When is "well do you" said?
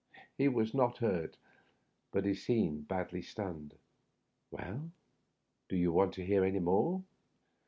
4.49-5.91